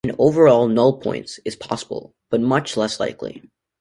[0.03, 3.43] An overall "nul points" is possible, but much less likely.